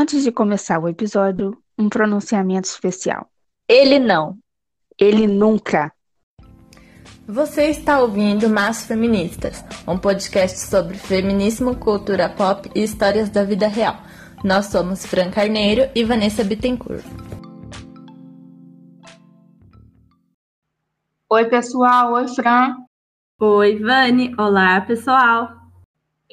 [0.00, 3.30] Antes de começar o episódio, um pronunciamento especial.
[3.68, 4.38] Ele não.
[4.98, 5.92] Ele nunca.
[7.28, 13.68] Você está ouvindo Mas Feministas, um podcast sobre feminismo, cultura pop e histórias da vida
[13.68, 14.00] real.
[14.42, 17.04] Nós somos Fran Carneiro e Vanessa Bittencourt.
[21.28, 22.14] Oi, pessoal.
[22.14, 22.74] Oi, Fran.
[23.38, 24.34] Oi, Vani.
[24.38, 25.50] Olá, pessoal.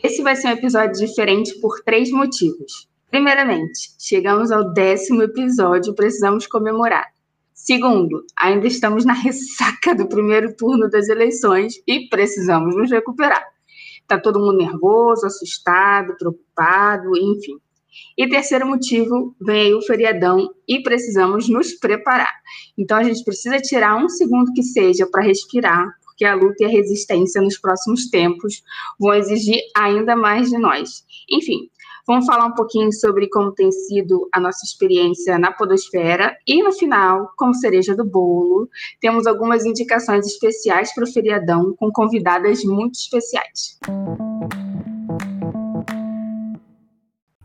[0.01, 2.86] Esse vai ser um episódio diferente por três motivos.
[3.09, 7.07] Primeiramente, chegamos ao décimo episódio precisamos comemorar.
[7.53, 13.45] Segundo, ainda estamos na ressaca do primeiro turno das eleições e precisamos nos recuperar.
[14.01, 17.57] Está todo mundo nervoso, assustado, preocupado, enfim.
[18.17, 22.33] E terceiro motivo, vem aí o feriadão e precisamos nos preparar.
[22.77, 26.65] Então a gente precisa tirar um segundo que seja para respirar, porque a luta e
[26.65, 28.61] a resistência nos próximos tempos
[28.99, 31.05] vão exigir ainda mais de nós.
[31.29, 31.69] Enfim,
[32.07, 36.71] Vamos falar um pouquinho sobre como tem sido a nossa experiência na Podosfera e no
[36.71, 38.69] final, como cereja do bolo,
[39.01, 43.77] temos algumas indicações especiais para o feriadão com convidadas muito especiais.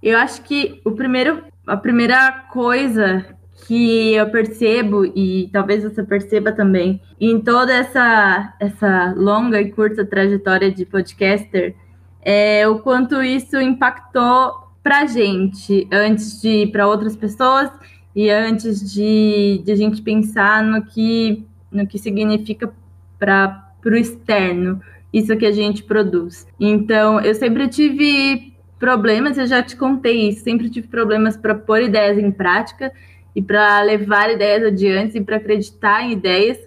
[0.00, 6.52] Eu acho que o primeiro, a primeira coisa que eu percebo e talvez você perceba
[6.52, 11.74] também em toda essa essa longa e curta trajetória de podcaster
[12.22, 17.70] é, o quanto isso impactou para a gente antes de ir para outras pessoas
[18.14, 22.72] e antes de, de a gente pensar no que, no que significa
[23.18, 24.80] para o externo,
[25.12, 26.46] isso que a gente produz.
[26.58, 31.82] Então, eu sempre tive problemas, eu já te contei isso, sempre tive problemas para pôr
[31.82, 32.92] ideias em prática
[33.34, 36.58] e para levar ideias adiante e para acreditar em ideias.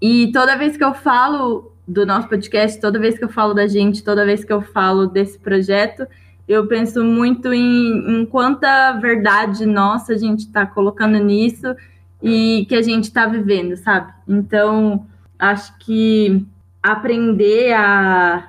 [0.00, 3.66] E toda vez que eu falo do nosso podcast, toda vez que eu falo da
[3.66, 6.06] gente, toda vez que eu falo desse projeto,
[6.48, 11.74] eu penso muito em, em quanta verdade nossa a gente está colocando nisso
[12.22, 14.12] e que a gente está vivendo, sabe?
[14.26, 15.06] Então,
[15.38, 16.46] acho que
[16.82, 18.48] aprender a,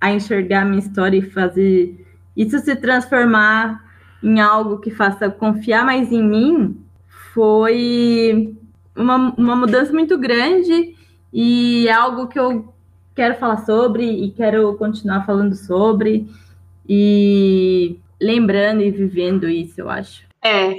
[0.00, 2.04] a enxergar minha história e fazer
[2.36, 3.84] isso se transformar
[4.22, 6.80] em algo que faça confiar mais em mim
[7.32, 8.56] foi
[8.94, 10.94] uma, uma mudança muito grande
[11.32, 12.75] e é algo que eu
[13.16, 16.28] quero falar sobre e quero continuar falando sobre
[16.88, 20.22] e lembrando e vivendo isso, eu acho.
[20.44, 20.76] É,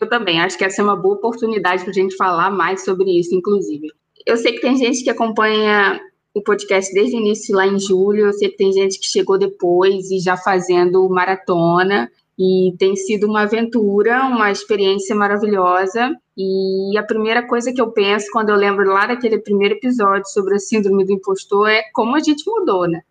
[0.00, 3.10] eu também acho que essa é uma boa oportunidade para a gente falar mais sobre
[3.18, 3.88] isso, inclusive.
[4.24, 5.98] Eu sei que tem gente que acompanha
[6.34, 9.38] o podcast desde o início lá em julho, eu sei que tem gente que chegou
[9.38, 12.10] depois e já fazendo maratona.
[12.38, 16.14] E tem sido uma aventura, uma experiência maravilhosa.
[16.36, 20.54] E a primeira coisa que eu penso quando eu lembro lá daquele primeiro episódio sobre
[20.54, 23.02] a síndrome do impostor é como a gente mudou, né?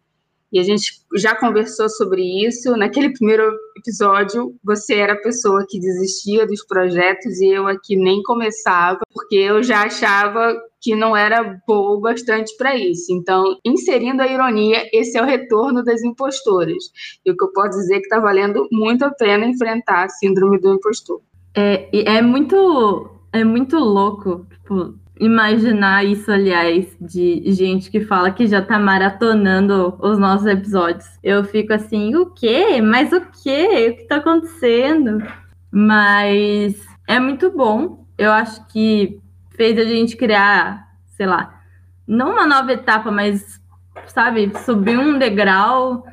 [0.52, 2.76] E a gente já conversou sobre isso.
[2.78, 8.22] Naquele primeiro episódio, você era a pessoa que desistia dos projetos e eu aqui nem
[8.24, 13.12] começava, porque eu já achava que não era boa o bastante para isso.
[13.12, 16.84] Então, inserindo a ironia, esse é o retorno das impostoras.
[17.26, 20.10] E o que eu posso dizer é que está valendo muito a pena enfrentar a
[20.10, 21.22] síndrome do impostor.
[21.56, 28.48] É, é muito é muito louco, tipo, imaginar isso, aliás, de gente que fala que
[28.48, 31.06] já tá maratonando os nossos episódios.
[31.24, 32.82] Eu fico assim, o quê?
[32.82, 33.92] Mas o quê?
[33.92, 35.24] O que tá acontecendo?
[35.72, 36.76] Mas
[37.08, 38.06] é muito bom.
[38.18, 39.20] Eu acho que
[39.56, 41.62] fez a gente criar, sei lá,
[42.08, 43.62] não uma nova etapa, mas,
[44.08, 46.06] sabe, subir um degrau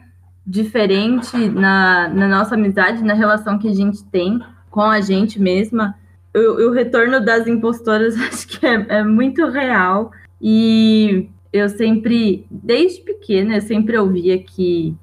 [0.46, 5.94] diferente na, na nossa amizade, na relação que a gente tem com a gente mesma
[6.38, 10.10] o, retorno das impostoras acho que é, é muito real.
[10.40, 14.94] E eu sempre, desde pequena, eu sempre ouvia que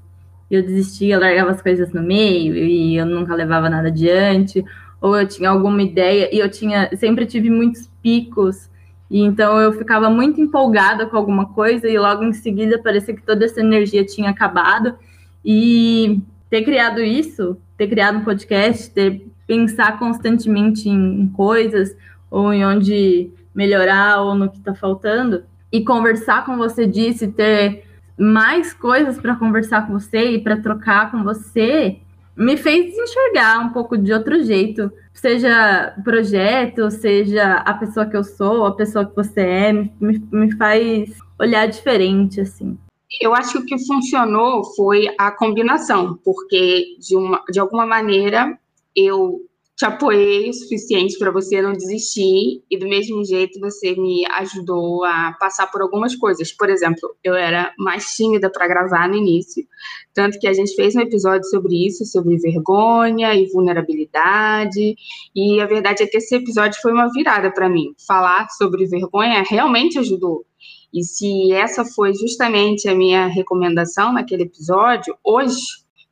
[0.50, 4.64] eu desistia, largava as coisas no meio e eu nunca levava nada adiante,
[5.00, 8.70] ou eu tinha alguma ideia e eu tinha, sempre tive muitos picos,
[9.09, 13.22] e então eu ficava muito empolgada com alguma coisa e logo em seguida parecia que
[13.22, 14.96] toda essa energia tinha acabado.
[15.44, 21.94] E ter criado isso, ter criado um podcast, ter pensar constantemente em coisas
[22.30, 27.84] ou em onde melhorar ou no que está faltando e conversar com você disso ter
[28.18, 32.00] mais coisas para conversar com você e para trocar com você
[32.34, 38.24] me fez enxergar um pouco de outro jeito, seja projeto, seja a pessoa que eu
[38.24, 42.78] sou, a pessoa que você é, me, me faz olhar diferente assim.
[43.20, 48.58] Eu acho que o que funcionou foi a combinação, porque de, uma, de alguma maneira
[48.96, 49.41] eu
[49.82, 55.03] te apoiei o suficiente para você não desistir e do mesmo jeito você me ajudou
[55.03, 56.52] a passar por algumas coisas.
[56.52, 59.66] Por exemplo, eu era mais tímida para gravar no início,
[60.14, 64.96] tanto que a gente fez um episódio sobre isso, sobre vergonha e vulnerabilidade,
[65.35, 67.96] e a verdade é que esse episódio foi uma virada para mim.
[68.08, 70.46] Falar sobre vergonha realmente ajudou.
[70.93, 75.58] E se essa foi justamente a minha recomendação naquele episódio, hoje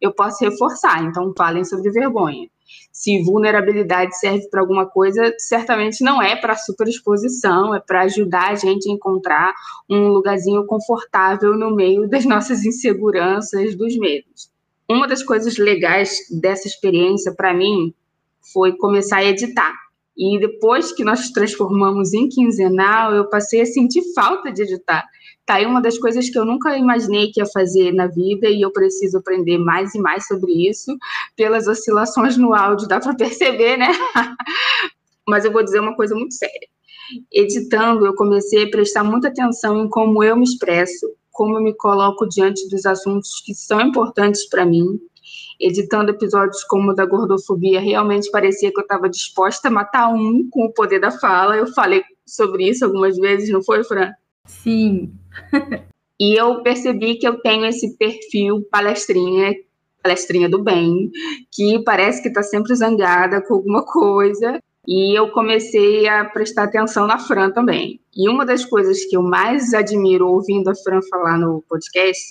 [0.02, 1.04] eu posso reforçar.
[1.04, 2.50] Então, falem sobre vergonha
[3.00, 8.56] se vulnerabilidade serve para alguma coisa, certamente não é para superexposição, é para ajudar a
[8.56, 9.54] gente a encontrar
[9.90, 14.52] um lugarzinho confortável no meio das nossas inseguranças, dos medos.
[14.90, 17.94] Uma das coisas legais dessa experiência para mim
[18.52, 19.74] foi começar a editar.
[20.20, 25.08] E depois que nós transformamos em quinzenal, eu passei a sentir falta de editar.
[25.46, 28.62] Tá aí uma das coisas que eu nunca imaginei que ia fazer na vida e
[28.62, 30.98] eu preciso aprender mais e mais sobre isso.
[31.38, 33.88] Pelas oscilações no áudio dá para perceber, né?
[35.26, 36.68] Mas eu vou dizer uma coisa muito séria.
[37.32, 41.74] Editando, eu comecei a prestar muita atenção em como eu me expresso, como eu me
[41.74, 45.00] coloco diante dos assuntos que são importantes para mim.
[45.60, 50.48] Editando episódios como o da gordofobia, realmente parecia que eu estava disposta a matar um
[50.50, 51.58] com o poder da fala.
[51.58, 54.12] Eu falei sobre isso algumas vezes, não foi, Fran?
[54.46, 55.14] Sim.
[56.20, 59.54] e eu percebi que eu tenho esse perfil palestrinha,
[60.02, 61.12] palestrinha do bem,
[61.52, 64.62] que parece que está sempre zangada com alguma coisa.
[64.88, 68.00] E eu comecei a prestar atenção na Fran também.
[68.16, 72.22] E uma das coisas que eu mais admiro ouvindo a Fran falar no podcast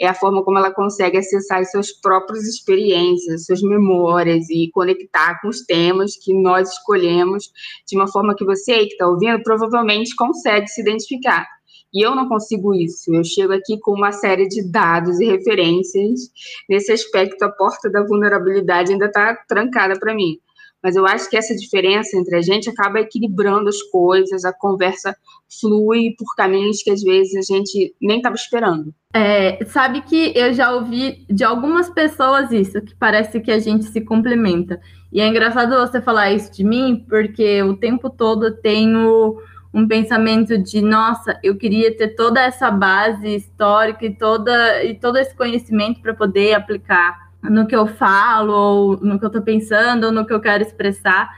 [0.00, 5.40] é a forma como ela consegue acessar as suas próprias experiências, suas memórias e conectar
[5.40, 7.52] com os temas que nós escolhemos
[7.86, 11.46] de uma forma que você aí que está ouvindo provavelmente consegue se identificar.
[11.92, 13.12] E eu não consigo isso.
[13.12, 16.30] Eu chego aqui com uma série de dados e referências.
[16.68, 20.38] Nesse aspecto, a porta da vulnerabilidade ainda está trancada para mim.
[20.82, 25.14] Mas eu acho que essa diferença entre a gente acaba equilibrando as coisas, a conversa
[25.60, 28.94] flui por caminhos que às vezes a gente nem estava esperando.
[29.12, 33.84] É, sabe que eu já ouvi de algumas pessoas isso, que parece que a gente
[33.86, 34.80] se complementa.
[35.12, 39.36] E é engraçado você falar isso de mim, porque o tempo todo eu tenho
[39.72, 45.16] um pensamento de nossa, eu queria ter toda essa base histórica e toda e todo
[45.16, 50.04] esse conhecimento para poder aplicar no que eu falo ou no que eu estou pensando
[50.04, 51.30] ou no que eu quero expressar.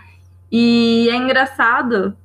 [0.51, 2.17] E é engraçado,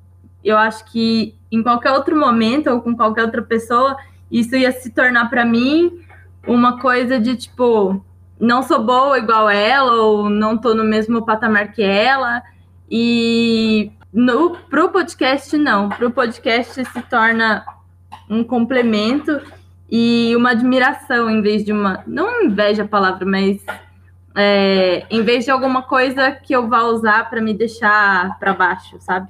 [0.43, 3.95] eu acho que em qualquer outro momento ou com qualquer outra pessoa,
[4.31, 5.99] isso ia se tornar para mim
[6.45, 8.03] uma coisa de tipo,
[8.39, 12.41] não sou boa igual ela ou não estou no mesmo patamar que ela.
[12.89, 15.89] E no, pro podcast, não.
[15.89, 17.65] Pro podcast se torna
[18.29, 19.41] um complemento
[19.89, 22.03] e uma admiração em vez de uma.
[22.05, 23.63] Não inveja a palavra, mas
[24.35, 28.97] é, em vez de alguma coisa que eu vá usar para me deixar para baixo,
[28.99, 29.29] sabe?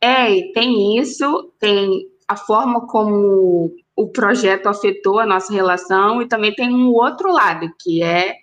[0.00, 6.54] É, tem isso, tem a forma como o projeto afetou a nossa relação e também
[6.54, 8.34] tem um outro lado, que é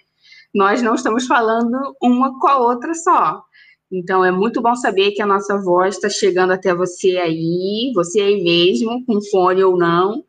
[0.53, 3.43] nós não estamos falando uma com a outra só.
[3.91, 8.19] Então, é muito bom saber que a nossa voz está chegando até você aí, você
[8.19, 10.23] aí mesmo, com fone ou não.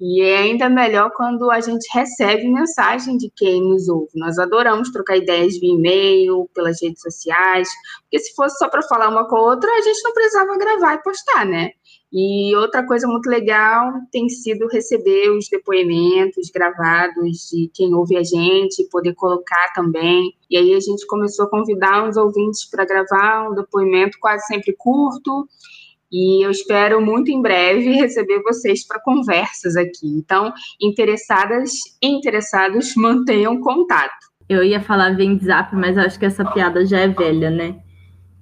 [0.00, 4.12] E é ainda melhor quando a gente recebe mensagem de quem nos ouve.
[4.14, 7.68] Nós adoramos trocar ideias via e-mail, pelas redes sociais,
[8.02, 10.94] porque se fosse só para falar uma com a outra, a gente não precisava gravar
[10.94, 11.72] e postar, né?
[12.10, 18.22] E outra coisa muito legal tem sido receber os depoimentos gravados de quem ouve a
[18.22, 20.32] gente, poder colocar também.
[20.48, 24.74] E aí a gente começou a convidar os ouvintes para gravar um depoimento quase sempre
[24.74, 25.46] curto.
[26.10, 30.06] E eu espero muito em breve receber vocês para conversas aqui.
[30.06, 31.72] Então, interessadas
[32.02, 34.28] e interessados, mantenham contato.
[34.48, 37.76] Eu ia falar zap, mas acho que essa piada já é velha, né?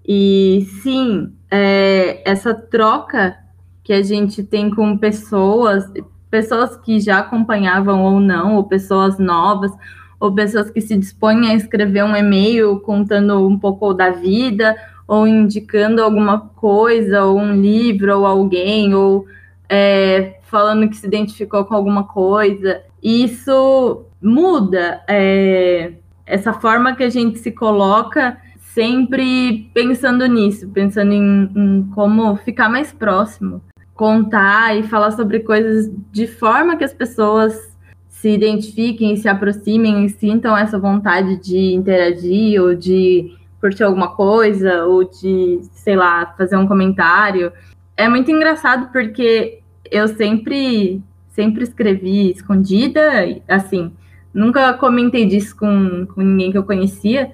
[0.07, 3.37] E sim, é, essa troca
[3.83, 5.85] que a gente tem com pessoas,
[6.31, 9.73] pessoas que já acompanhavam ou não, ou pessoas novas,
[10.21, 15.27] ou pessoas que se dispõem a escrever um e-mail contando um pouco da vida, ou
[15.27, 19.27] indicando alguma coisa, ou um livro, ou alguém, ou
[19.69, 22.83] é, falando que se identificou com alguma coisa.
[23.03, 25.93] Isso muda é,
[26.25, 28.37] essa forma que a gente se coloca
[28.75, 33.63] sempre pensando nisso, pensando em, em como ficar mais próximo
[33.97, 37.75] contar e falar sobre coisas de forma que as pessoas
[38.09, 44.85] se identifiquem, se aproximem e sintam essa vontade de interagir ou de curtir alguma coisa
[44.85, 47.53] ou de, sei lá, fazer um comentário.
[47.97, 49.61] É muito engraçado porque
[49.91, 51.03] eu sempre
[51.37, 53.03] sempre escrevi escondida,
[53.47, 53.93] assim,
[54.33, 57.33] nunca comentei disso com, com ninguém que eu conhecia,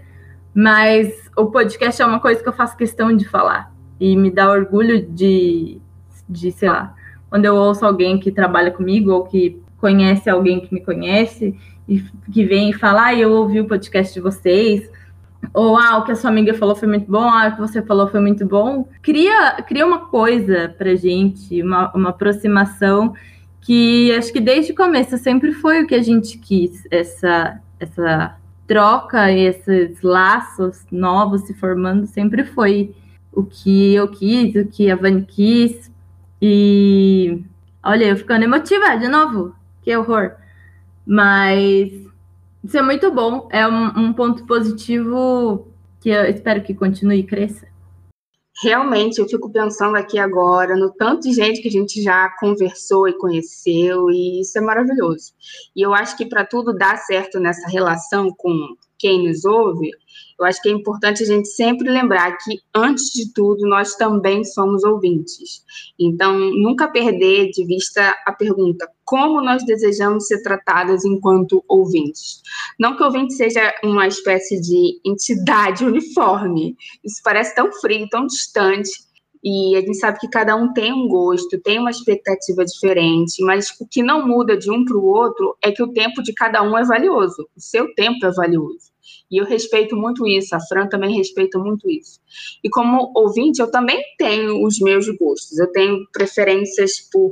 [0.53, 3.73] Mas o podcast é uma coisa que eu faço questão de falar.
[3.99, 5.81] E me dá orgulho de,
[6.29, 6.95] de sei lá,
[7.31, 11.57] quando eu ouço alguém que trabalha comigo ou que conhece alguém que me conhece
[11.89, 12.01] e
[12.31, 14.91] que vem e fala, ah, eu ouvi o podcast de vocês,
[15.53, 17.83] ou ah, o que a sua amiga falou foi muito bom, ah, o que você
[17.83, 18.89] falou foi muito bom.
[19.03, 23.15] Cria, cria uma coisa pra gente, uma, uma aproximação
[23.61, 28.37] que acho que desde o começo sempre foi o que a gente quis, essa, essa
[28.67, 32.95] troca, esses laços novos se formando, sempre foi
[33.33, 35.91] o que eu quis, o que a Vani quis.
[36.41, 37.45] E
[37.83, 40.33] olha, eu ficando emotiva de novo, que horror.
[41.07, 41.93] Mas
[42.63, 45.69] isso é muito bom, é um, um ponto positivo
[46.01, 47.67] que eu espero que continue e cresça.
[48.63, 53.09] Realmente, eu fico pensando aqui agora no tanto de gente que a gente já conversou
[53.09, 55.33] e conheceu, e isso é maravilhoso.
[55.75, 58.55] E eu acho que para tudo dar certo nessa relação com
[58.99, 59.91] quem nos ouve,
[60.43, 64.43] eu acho que é importante a gente sempre lembrar que, antes de tudo, nós também
[64.45, 65.63] somos ouvintes.
[65.99, 72.43] Então, nunca perder de vista a pergunta: como nós desejamos ser tratadas enquanto ouvintes?
[72.79, 78.27] Não que o ouvinte seja uma espécie de entidade uniforme, isso parece tão frio, tão
[78.27, 78.91] distante.
[79.45, 83.71] E a gente sabe que cada um tem um gosto, tem uma expectativa diferente, mas
[83.81, 86.63] o que não muda de um para o outro é que o tempo de cada
[86.63, 88.92] um é valioso, o seu tempo é valioso.
[89.33, 92.21] E eu respeito muito isso, a Fran também respeita muito isso.
[92.63, 95.59] E como ouvinte, eu também tenho os meus gostos.
[95.59, 97.31] Eu tenho preferências por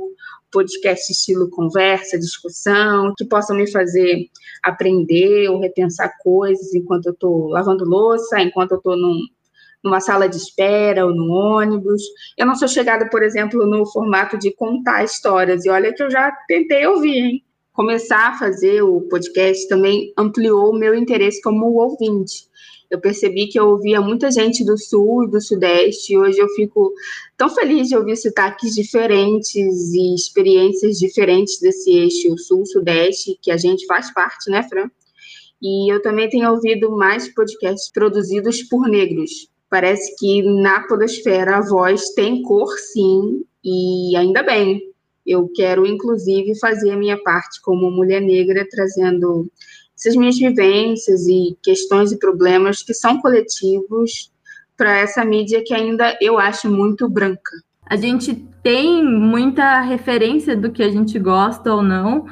[0.51, 4.25] podcast estilo conversa, discussão, que possam me fazer
[4.63, 9.19] aprender ou repensar coisas enquanto eu estou lavando louça, enquanto eu estou num,
[9.83, 12.01] numa sala de espera ou no ônibus.
[12.35, 16.09] Eu não sou chegada, por exemplo, no formato de contar histórias, e olha que eu
[16.09, 17.43] já tentei ouvir, hein?
[17.73, 22.49] Começar a fazer o podcast também ampliou o meu interesse como ouvinte.
[22.89, 26.49] Eu percebi que eu ouvia muita gente do Sul e do Sudeste, e hoje eu
[26.49, 26.93] fico
[27.37, 33.85] tão feliz de ouvir sotaques diferentes e experiências diferentes desse eixo Sul-Sudeste, que a gente
[33.85, 34.91] faz parte, né, Fran?
[35.61, 39.47] E eu também tenho ouvido mais podcasts produzidos por negros.
[39.69, 44.90] Parece que na podosfera a voz tem cor, sim, e ainda bem,
[45.25, 49.49] eu quero, inclusive, fazer a minha parte como mulher negra, trazendo
[49.97, 54.31] essas minhas vivências e questões e problemas que são coletivos
[54.75, 57.51] para essa mídia que ainda eu acho muito branca.
[57.85, 62.25] A gente tem muita referência do que a gente gosta ou não.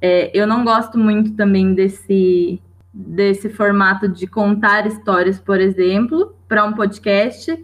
[0.00, 2.60] É, eu não gosto muito também desse,
[2.92, 7.58] desse formato de contar histórias, por exemplo, para um podcast,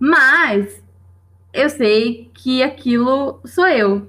[0.00, 0.82] mas
[1.58, 4.08] eu sei que aquilo sou eu.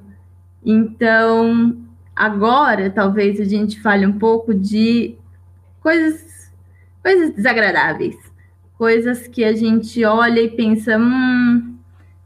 [0.63, 1.77] Então,
[2.15, 5.17] agora talvez a gente fale um pouco de
[5.81, 6.51] coisas,
[7.01, 8.15] coisas desagradáveis,
[8.77, 11.75] coisas que a gente olha e pensa, hum,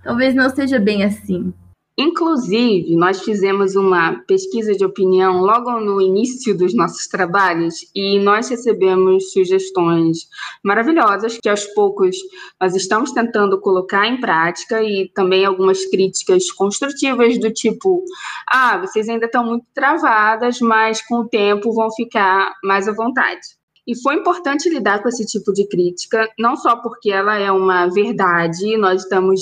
[0.03, 1.53] talvez não seja bem assim.
[1.95, 8.49] Inclusive, nós fizemos uma pesquisa de opinião logo no início dos nossos trabalhos e nós
[8.49, 10.27] recebemos sugestões
[10.63, 12.15] maravilhosas que aos poucos
[12.59, 18.03] nós estamos tentando colocar em prática e também algumas críticas construtivas do tipo:
[18.49, 23.62] ah, vocês ainda estão muito travadas, mas com o tempo vão ficar mais à vontade.
[23.85, 27.87] E foi importante lidar com esse tipo de crítica, não só porque ela é uma
[27.87, 29.41] verdade, nós estamos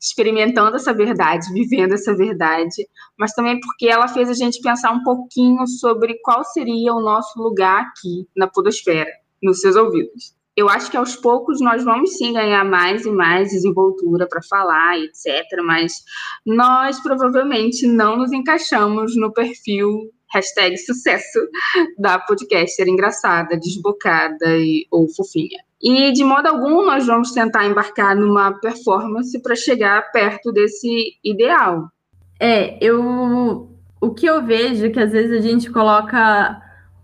[0.00, 5.02] experimentando essa verdade, vivendo essa verdade, mas também porque ela fez a gente pensar um
[5.02, 9.10] pouquinho sobre qual seria o nosso lugar aqui na Podosfera,
[9.42, 10.34] nos seus ouvidos.
[10.54, 14.98] Eu acho que aos poucos nós vamos sim ganhar mais e mais desenvoltura para falar,
[14.98, 15.46] etc.
[15.64, 16.02] Mas
[16.44, 21.38] nós provavelmente não nos encaixamos no perfil hashtag sucesso
[21.98, 25.60] da podcaster engraçada, desbocada e, ou fofinha.
[25.82, 31.88] E de modo algum nós vamos tentar embarcar numa performance para chegar perto desse ideal.
[32.38, 33.68] É, eu
[34.00, 36.60] o que eu vejo é que às vezes a gente coloca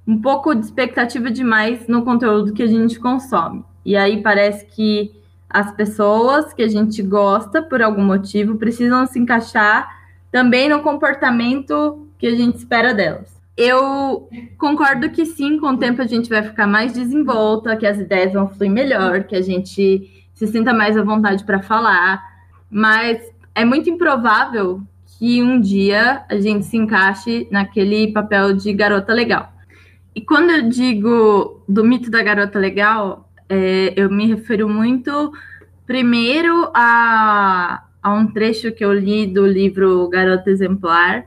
[0.06, 3.64] um pouco de expectativa demais no conteúdo que a gente consome.
[3.84, 5.12] E aí parece que
[5.48, 9.88] as pessoas que a gente gosta por algum motivo precisam se encaixar
[10.30, 13.38] também no comportamento que a gente espera delas.
[13.56, 17.98] Eu concordo que sim, com o tempo a gente vai ficar mais desenvolta, que as
[17.98, 22.22] ideias vão fluir melhor, que a gente se sinta mais à vontade para falar,
[22.70, 23.20] mas
[23.54, 24.80] é muito improvável
[25.18, 29.52] que um dia a gente se encaixe naquele papel de garota legal.
[30.14, 35.32] E quando eu digo do mito da garota legal, é, eu me refiro muito,
[35.86, 41.26] primeiro, a, a um trecho que eu li do livro Garota Exemplar,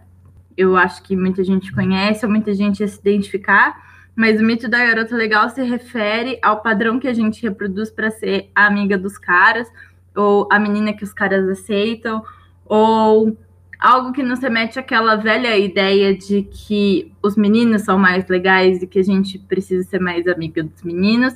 [0.57, 3.75] eu acho que muita gente conhece, ou muita gente ia se identificar,
[4.15, 8.11] mas o mito da garota legal se refere ao padrão que a gente reproduz para
[8.11, 9.67] ser a amiga dos caras,
[10.15, 12.23] ou a menina que os caras aceitam,
[12.65, 13.37] ou
[13.79, 18.87] algo que nos remete àquela velha ideia de que os meninos são mais legais e
[18.87, 21.33] que a gente precisa ser mais amiga dos meninos,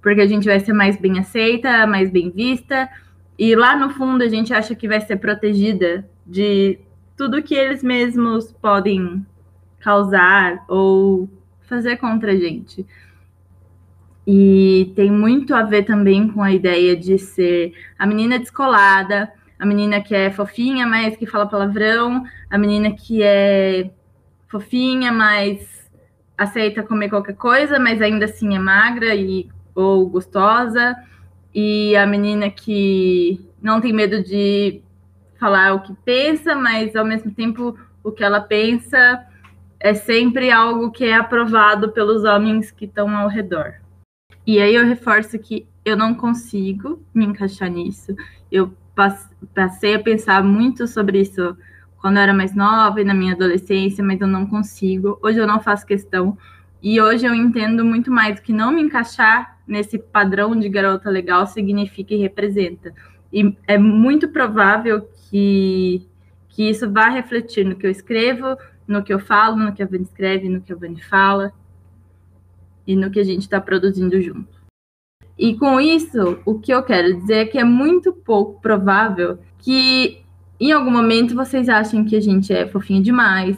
[0.00, 2.88] porque a gente vai ser mais bem aceita, mais bem vista,
[3.38, 6.78] e lá no fundo a gente acha que vai ser protegida de
[7.20, 9.26] tudo que eles mesmos podem
[9.78, 11.28] causar ou
[11.60, 12.86] fazer contra a gente.
[14.26, 19.66] E tem muito a ver também com a ideia de ser a menina descolada, a
[19.66, 23.90] menina que é fofinha, mas que fala palavrão, a menina que é
[24.48, 25.90] fofinha, mas
[26.38, 30.96] aceita comer qualquer coisa, mas ainda assim é magra e ou gostosa,
[31.54, 34.82] e a menina que não tem medo de
[35.40, 39.26] falar o que pensa, mas ao mesmo tempo o que ela pensa
[39.80, 43.74] é sempre algo que é aprovado pelos homens que estão ao redor.
[44.46, 48.14] E aí eu reforço que eu não consigo me encaixar nisso.
[48.52, 48.74] Eu
[49.54, 51.56] passei a pensar muito sobre isso
[51.98, 55.18] quando eu era mais nova e na minha adolescência, mas eu não consigo.
[55.22, 56.36] Hoje eu não faço questão.
[56.82, 61.46] E hoje eu entendo muito mais que não me encaixar nesse padrão de garota legal
[61.46, 62.92] significa e representa.
[63.32, 66.06] E é muito provável que,
[66.48, 68.56] que isso vá refletir no que eu escrevo,
[68.86, 71.52] no que eu falo, no que a Vani escreve, no que a Vani fala
[72.86, 74.60] e no que a gente está produzindo junto.
[75.38, 80.22] E com isso, o que eu quero dizer é que é muito pouco provável que
[80.58, 83.56] em algum momento vocês achem que a gente é fofinho demais,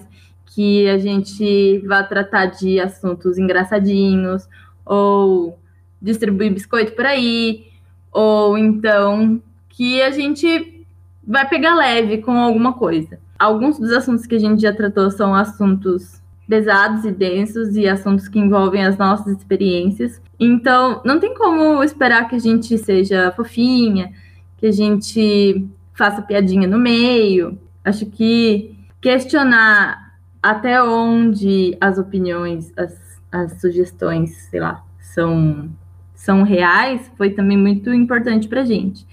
[0.55, 4.47] que a gente vá tratar de assuntos engraçadinhos,
[4.85, 5.59] ou
[6.01, 7.67] distribuir biscoito por aí,
[8.13, 10.82] ou então que a gente
[11.27, 13.19] vai pegar leve com alguma coisa.
[13.39, 18.29] Alguns dos assuntos que a gente já tratou são assuntos pesados e densos e assuntos
[18.29, 20.21] que envolvem as nossas experiências.
[20.39, 24.13] Então, não tem como esperar que a gente seja fofinha,
[24.59, 27.59] que a gente faça piadinha no meio.
[27.85, 30.13] Acho que questionar
[30.43, 35.71] até onde as opiniões, as, as sugestões, sei lá, são,
[36.15, 39.07] são reais foi também muito importante para a gente.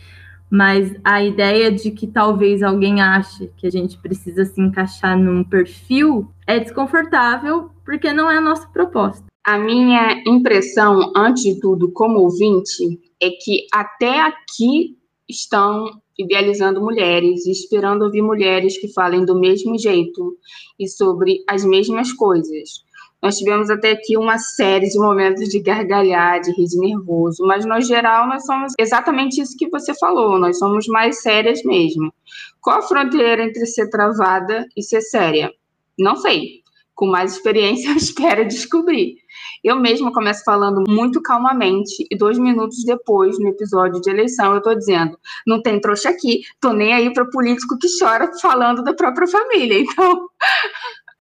[0.51, 5.43] Mas a ideia de que talvez alguém ache que a gente precisa se encaixar num
[5.43, 9.25] perfil é desconfortável, porque não é a nossa proposta.
[9.45, 15.85] A minha impressão, antes de tudo, como ouvinte, é que até aqui estão
[16.17, 20.37] idealizando mulheres, esperando ouvir mulheres que falem do mesmo jeito
[20.77, 22.83] e sobre as mesmas coisas.
[23.21, 27.65] Nós tivemos até aqui uma série de momentos de gargalhar, de rir de nervoso, mas
[27.65, 32.13] no geral nós somos exatamente isso que você falou, nós somos mais sérias mesmo.
[32.61, 35.51] Qual a fronteira entre ser travada e ser séria?
[35.97, 36.59] Não sei.
[36.95, 39.15] Com mais experiência, eu espero descobrir.
[39.63, 44.61] Eu mesma começo falando muito calmamente e dois minutos depois, no episódio de eleição, eu
[44.61, 48.93] tô dizendo: não tem trouxa aqui, tô nem aí para político que chora falando da
[48.93, 49.79] própria família.
[49.89, 50.27] Então.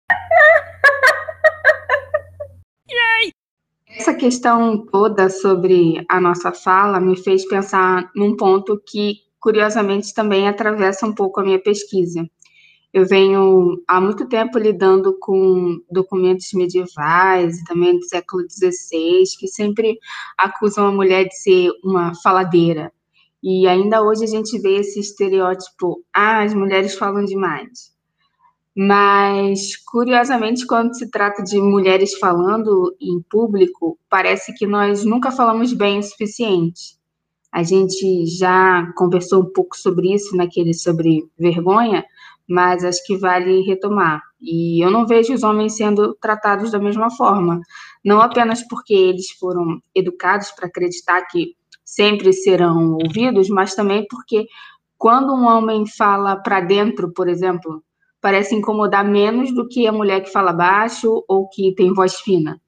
[4.19, 11.07] Questão toda sobre a nossa fala me fez pensar num ponto que, curiosamente, também atravessa
[11.07, 12.29] um pouco a minha pesquisa.
[12.93, 19.47] Eu venho há muito tempo lidando com documentos medievais e também do século XVI, que
[19.47, 19.97] sempre
[20.37, 22.91] acusam a mulher de ser uma faladeira.
[23.41, 27.97] E ainda hoje a gente vê esse estereótipo: ah, as mulheres falam demais.
[28.75, 35.73] Mas, curiosamente, quando se trata de mulheres falando em público, parece que nós nunca falamos
[35.73, 36.97] bem o suficiente.
[37.51, 42.05] A gente já conversou um pouco sobre isso naquele sobre vergonha,
[42.47, 44.21] mas acho que vale retomar.
[44.41, 47.59] E eu não vejo os homens sendo tratados da mesma forma,
[48.03, 54.45] não apenas porque eles foram educados para acreditar que sempre serão ouvidos, mas também porque
[54.97, 57.83] quando um homem fala para dentro, por exemplo,
[58.21, 62.59] parece incomodar menos do que a mulher que fala baixo ou que tem voz fina.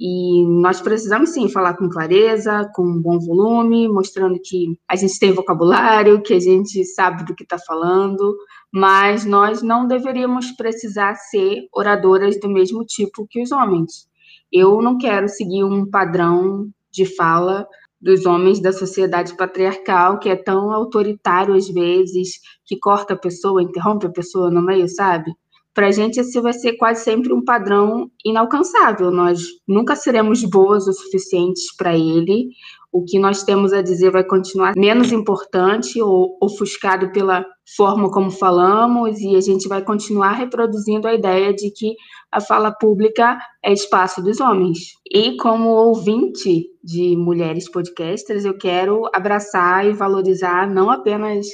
[0.00, 5.32] E nós precisamos sim falar com clareza, com bom volume, mostrando que a gente tem
[5.32, 8.36] vocabulário, que a gente sabe do que está falando,
[8.72, 14.08] mas nós não deveríamos precisar ser oradoras do mesmo tipo que os homens.
[14.52, 17.66] Eu não quero seguir um padrão de fala
[18.00, 23.62] dos homens da sociedade patriarcal, que é tão autoritário às vezes, que corta a pessoa,
[23.62, 25.32] interrompe a pessoa no meio, sabe?
[25.78, 29.12] Para a gente esse vai ser quase sempre um padrão inalcançável.
[29.12, 32.48] Nós nunca seremos boas o suficientes para ele.
[32.90, 38.28] O que nós temos a dizer vai continuar menos importante ou ofuscado pela forma como
[38.28, 41.94] falamos, e a gente vai continuar reproduzindo a ideia de que
[42.32, 44.78] a fala pública é espaço dos homens.
[45.08, 51.46] E como ouvinte de mulheres podcasters, eu quero abraçar e valorizar não apenas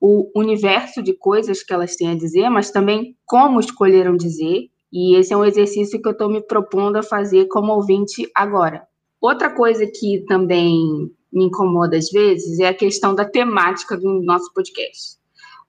[0.00, 4.68] o universo de coisas que elas têm a dizer, mas também como escolheram dizer.
[4.92, 8.86] E esse é um exercício que eu estou me propondo a fazer como ouvinte agora.
[9.20, 14.52] Outra coisa que também me incomoda às vezes é a questão da temática do nosso
[14.54, 15.16] podcast.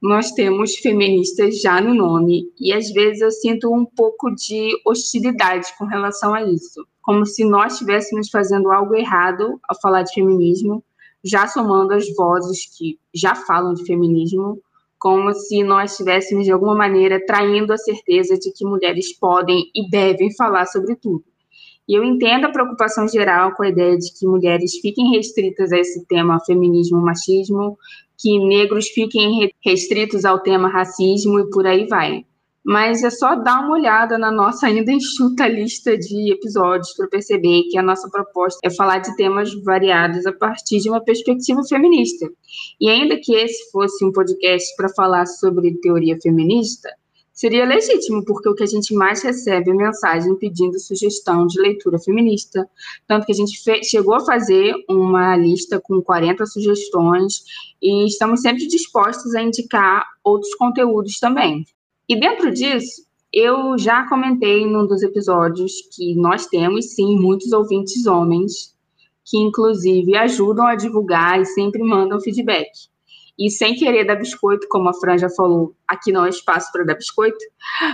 [0.01, 5.67] Nós temos feministas já no nome e às vezes eu sinto um pouco de hostilidade
[5.77, 10.83] com relação a isso, como se nós estivéssemos fazendo algo errado ao falar de feminismo
[11.23, 14.61] já somando as vozes que já falam de feminismo,
[14.99, 19.89] como se nós estivéssemos, de alguma maneira, traindo a certeza de que mulheres podem e
[19.89, 21.23] devem falar sobre tudo.
[21.87, 25.77] E eu entendo a preocupação geral com a ideia de que mulheres fiquem restritas a
[25.77, 27.77] esse tema feminismo, machismo,
[28.17, 32.25] que negros fiquem restritos ao tema racismo e por aí vai
[32.67, 37.63] mas é só dar uma olhada na nossa ainda enxuta lista de episódios para perceber
[37.71, 42.29] que a nossa proposta é falar de temas variados a partir de uma perspectiva feminista.
[42.77, 46.89] E ainda que esse fosse um podcast para falar sobre teoria feminista,
[47.31, 51.97] seria legítimo, porque o que a gente mais recebe é mensagem pedindo sugestão de leitura
[51.99, 52.69] feminista.
[53.07, 57.43] Tanto que a gente chegou a fazer uma lista com 40 sugestões
[57.81, 61.65] e estamos sempre dispostos a indicar outros conteúdos também.
[62.09, 68.05] E dentro disso, eu já comentei num dos episódios que nós temos, sim, muitos ouvintes
[68.05, 68.73] homens,
[69.25, 72.69] que inclusive ajudam a divulgar e sempre mandam feedback.
[73.37, 76.85] E sem querer dar biscoito, como a Fran já falou, aqui não é espaço para
[76.85, 77.37] dar biscoito,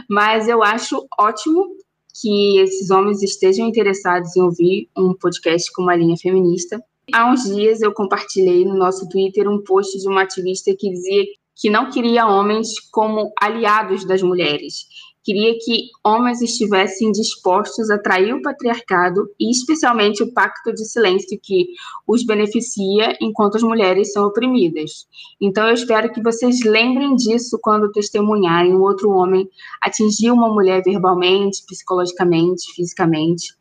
[0.09, 1.75] mas eu acho ótimo
[2.21, 6.81] que esses homens estejam interessados em ouvir um podcast com uma linha feminista.
[7.11, 11.25] Há uns dias eu compartilhei no nosso Twitter um post de uma ativista que dizia
[11.55, 14.85] que não queria homens como aliados das mulheres.
[15.23, 21.39] Queria que homens estivessem dispostos a trair o patriarcado e, especialmente, o pacto de silêncio
[21.41, 21.67] que
[22.05, 25.07] os beneficia enquanto as mulheres são oprimidas.
[25.39, 29.49] Então, eu espero que vocês lembrem disso quando testemunharem um outro homem
[29.81, 33.53] atingir uma mulher verbalmente, psicologicamente, fisicamente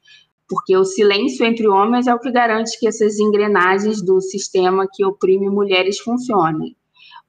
[0.48, 5.02] porque o silêncio entre homens é o que garante que essas engrenagens do sistema que
[5.02, 6.76] oprime mulheres funcionem.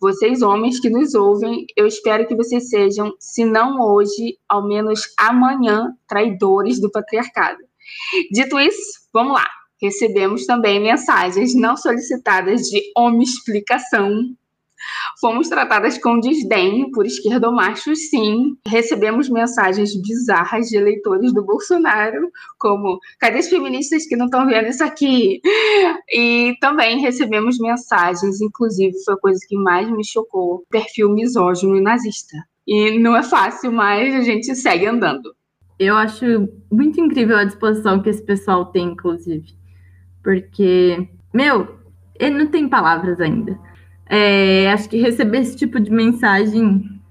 [0.03, 5.03] Vocês, homens que nos ouvem, eu espero que vocês sejam, se não hoje, ao menos
[5.17, 7.59] amanhã, traidores do patriarcado.
[8.29, 9.47] Dito isso, vamos lá.
[9.81, 14.35] Recebemos também mensagens não solicitadas de homem-explicação
[15.19, 18.57] Fomos tratadas com desdém por esquerdomachos, sim.
[18.67, 24.67] Recebemos mensagens bizarras de eleitores do Bolsonaro, como: cadê as feministas que não estão vendo
[24.67, 25.41] isso aqui?
[26.11, 31.81] E também recebemos mensagens, inclusive foi a coisa que mais me chocou: perfil misógino e
[31.81, 32.37] nazista.
[32.67, 35.35] E não é fácil, mas a gente segue andando.
[35.77, 39.53] Eu acho muito incrível a disposição que esse pessoal tem, inclusive.
[40.23, 41.77] Porque, meu,
[42.19, 43.59] ele não tem palavras ainda
[44.15, 47.02] é, acho que receber esse tipo de mensagem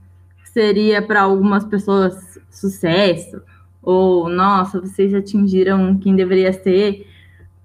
[0.45, 3.43] seria para algumas pessoas sucesso,
[3.83, 7.05] ou nossa, vocês atingiram quem deveria ser,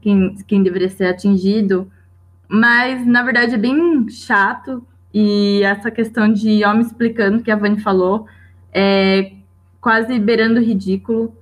[0.01, 1.87] quem, quem deveria ser atingido,
[2.49, 4.83] mas na verdade é bem chato.
[5.13, 8.25] E essa questão de homem explicando que a Vani falou
[8.73, 9.33] é
[9.79, 11.37] quase beirando ridículo.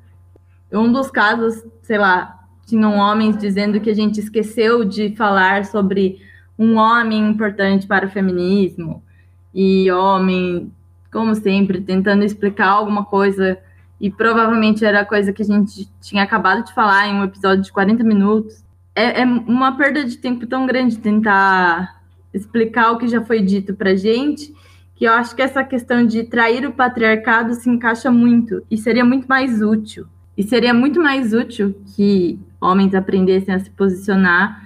[0.69, 6.19] Um dos casos, sei lá, tinham homens dizendo que a gente esqueceu de falar sobre
[6.57, 9.03] um homem importante para o feminismo
[9.53, 10.71] e homem,
[11.11, 13.57] como sempre, tentando explicar alguma coisa
[13.99, 17.63] e provavelmente era a coisa que a gente tinha acabado de falar em um episódio
[17.63, 18.63] de 40 minutos.
[18.93, 22.01] É, é uma perda de tempo tão grande tentar
[22.33, 24.53] explicar o que já foi dito para gente
[24.95, 29.03] que eu acho que essa questão de trair o patriarcado se encaixa muito e seria
[29.03, 30.07] muito mais útil.
[30.37, 34.64] E seria muito mais útil que homens aprendessem a se posicionar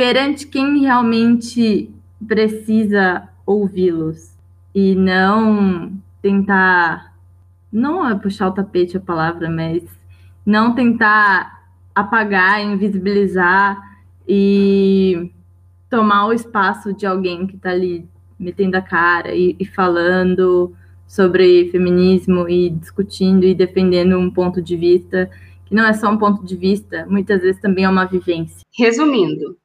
[0.00, 1.90] perante quem realmente
[2.26, 4.34] precisa ouvi-los
[4.74, 7.14] e não tentar
[7.70, 9.84] não é puxar o tapete a palavra, mas
[10.44, 13.76] não tentar apagar, invisibilizar
[14.26, 15.30] e
[15.90, 18.08] tomar o espaço de alguém que está ali
[18.38, 20.74] metendo a cara e, e, falando
[21.06, 25.30] sobre feminismo e discutindo e defendendo um ponto de vista
[25.66, 28.64] que não é só um ponto de vista, muitas vezes também é uma vivência.
[28.72, 29.60] Resumindo,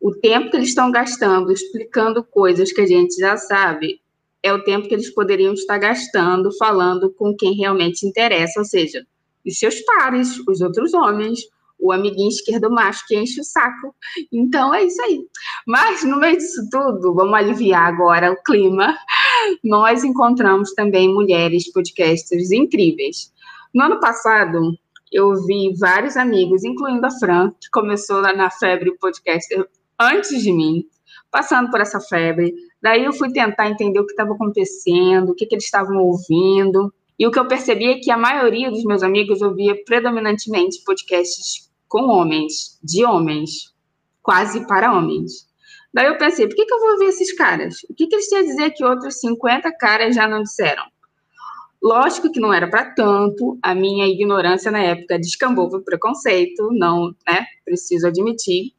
[0.00, 4.00] o tempo que eles estão gastando explicando coisas que a gente já sabe
[4.42, 9.04] é o tempo que eles poderiam estar gastando falando com quem realmente interessa, ou seja,
[9.44, 11.40] os seus pares, os outros homens,
[11.78, 13.94] o amiguinho esquerdo macho que enche o saco.
[14.32, 15.20] Então é isso aí.
[15.66, 18.96] Mas no meio disso tudo, vamos aliviar agora o clima.
[19.62, 23.32] Nós encontramos também mulheres podcasters incríveis.
[23.72, 24.76] No ano passado,
[25.12, 29.66] eu vi vários amigos, incluindo a Fran, que começou lá na febre podcaster
[29.98, 30.84] antes de mim,
[31.30, 32.54] passando por essa febre.
[32.80, 36.92] Daí eu fui tentar entender o que estava acontecendo, o que, que eles estavam ouvindo.
[37.18, 41.68] E o que eu percebi é que a maioria dos meus amigos ouvia predominantemente podcasts
[41.88, 43.74] com homens, de homens,
[44.22, 45.48] quase para homens.
[45.92, 47.76] Daí eu pensei, por que, que eu vou ouvir esses caras?
[47.90, 50.84] O que, que eles têm a dizer que outros 50 caras já não disseram?
[51.82, 57.14] Lógico que não era para tanto, a minha ignorância na época descambou para preconceito, não,
[57.26, 58.72] né, preciso admitir,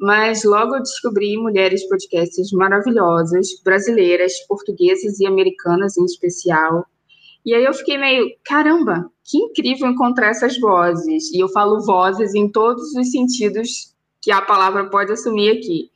[0.00, 6.86] mas logo descobri mulheres podcasts maravilhosas, brasileiras, portuguesas e americanas em especial,
[7.48, 11.32] e aí eu fiquei meio, caramba, que incrível encontrar essas vozes.
[11.32, 15.90] E eu falo vozes em todos os sentidos que a palavra pode assumir aqui.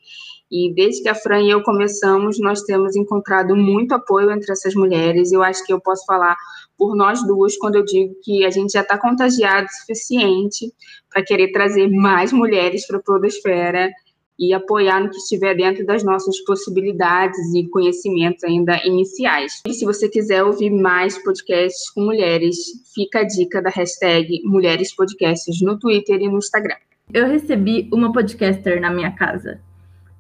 [0.51, 4.75] E desde que a Fran e eu começamos, nós temos encontrado muito apoio entre essas
[4.75, 5.31] mulheres.
[5.31, 6.37] Eu acho que eu posso falar
[6.83, 10.73] por nós duas quando eu digo que a gente já está contagiado o suficiente
[11.09, 13.88] para querer trazer mais mulheres para a Podosfera
[14.37, 19.62] e apoiar no que estiver dentro das nossas possibilidades e conhecimentos ainda iniciais.
[19.64, 22.57] E se você quiser ouvir mais podcasts com mulheres,
[22.92, 26.75] fica a dica da hashtag Mulheres Podcasts no Twitter e no Instagram.
[27.14, 29.61] Eu recebi uma podcaster na minha casa.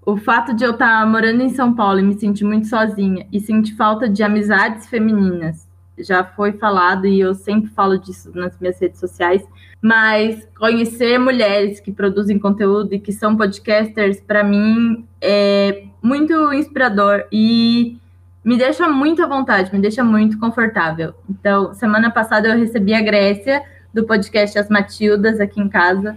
[0.06, 3.40] O fato de eu estar morando em São Paulo e me sentir muito sozinha e
[3.40, 8.80] sentir falta de amizades femininas já foi falado e eu sempre falo disso nas minhas
[8.80, 9.42] redes sociais,
[9.80, 17.24] mas conhecer mulheres que produzem conteúdo e que são podcasters, para mim, é muito inspirador
[17.30, 17.98] e
[18.44, 21.14] me deixa muito à vontade, me deixa muito confortável.
[21.28, 26.16] Então, semana passada eu recebi a Grécia do podcast As Matildas aqui em casa.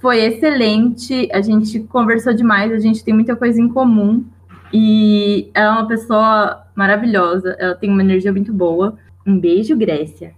[0.00, 4.24] Foi excelente, a gente conversou demais, a gente tem muita coisa em comum.
[4.76, 8.98] E ela é uma pessoa maravilhosa, ela tem uma energia muito boa.
[9.24, 10.34] Um beijo, Grécia.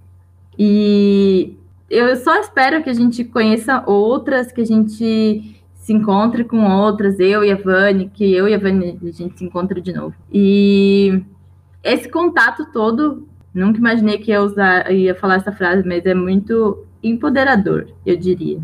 [0.59, 1.57] E
[1.88, 7.18] eu só espero que a gente conheça outras, que a gente se encontre com outras,
[7.18, 10.14] eu e a Vani, que eu e a Vani a gente se encontre de novo.
[10.31, 11.22] E
[11.83, 16.85] esse contato todo, nunca imaginei que ia usar, ia falar essa frase, mas é muito
[17.03, 18.61] empoderador, eu diria.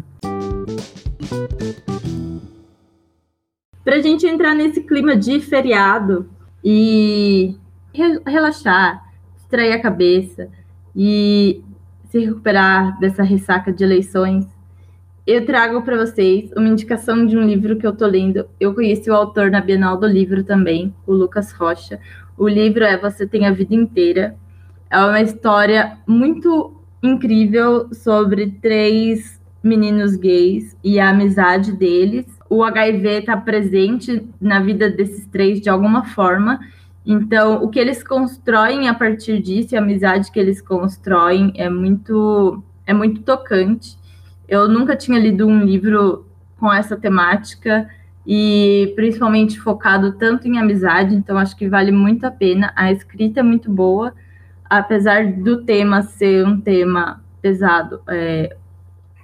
[3.85, 6.29] Para a gente entrar nesse clima de feriado
[6.65, 7.57] e
[8.27, 9.03] relaxar,
[9.37, 10.49] distrair a cabeça
[10.95, 11.63] e
[12.09, 14.47] se recuperar dessa ressaca de eleições,
[15.27, 18.49] eu trago para vocês uma indicação de um livro que eu tô lendo.
[18.59, 22.01] Eu conheci o autor na Bienal do Livro também, o Lucas Rocha.
[22.37, 24.37] O livro é Você Tem a Vida Inteira.
[24.91, 32.27] É uma história muito incrível sobre três meninos gays e a amizade deles.
[32.53, 36.61] O HIV está presente na vida desses três de alguma forma
[37.05, 42.63] então, o que eles constroem a partir disso, a amizade que eles constroem é muito
[42.87, 43.99] é muito tocante.
[44.49, 46.27] Eu nunca tinha lido um livro
[46.59, 47.89] com essa temática
[48.27, 52.73] e principalmente focado tanto em amizade, então acho que vale muito a pena.
[52.77, 54.15] A escrita é muito boa,
[54.65, 58.01] apesar do tema ser um tema pesado.
[58.09, 58.57] É,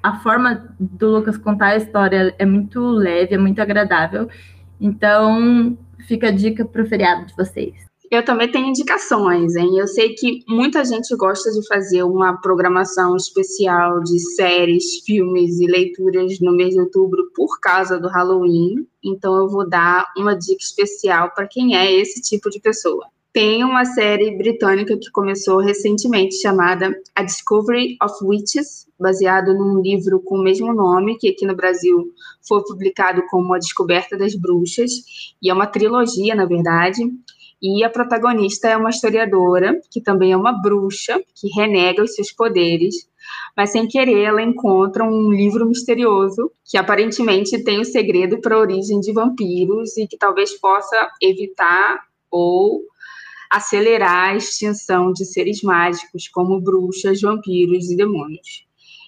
[0.08, 4.28] a forma do Lucas contar a história é muito leve, é muito agradável.
[4.80, 7.74] Então, fica a dica para o feriado de vocês.
[8.10, 9.76] Eu também tenho indicações, hein?
[9.76, 15.66] Eu sei que muita gente gosta de fazer uma programação especial de séries, filmes e
[15.66, 18.86] leituras no mês de outubro por causa do Halloween.
[19.04, 23.06] Então eu vou dar uma dica especial para quem é esse tipo de pessoa.
[23.32, 30.20] Tem uma série britânica que começou recentemente chamada A Discovery of Witches, baseado num livro
[30.20, 32.10] com o mesmo nome, que aqui no Brasil
[32.46, 34.90] foi publicado como A Descoberta das Bruxas,
[35.42, 37.02] e é uma trilogia, na verdade.
[37.60, 42.32] E a protagonista é uma historiadora, que também é uma bruxa, que renega os seus
[42.32, 42.94] poderes,
[43.54, 48.60] mas sem querer ela encontra um livro misterioso que aparentemente tem o segredo para a
[48.60, 51.98] origem de vampiros e que talvez possa evitar
[52.30, 52.82] ou
[53.50, 58.66] acelerar a extinção de seres mágicos como bruxas, vampiros e demônios.